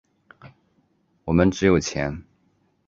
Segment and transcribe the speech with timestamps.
[1.25, 2.23] 我们只有钱。